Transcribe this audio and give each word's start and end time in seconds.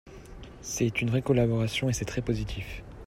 C’est 0.63 1.03
une 1.03 1.11
vraie 1.11 1.21
collaboration 1.21 1.87
et 1.87 1.93
c’est 1.93 2.05
très 2.05 2.23
positif. 2.23 2.83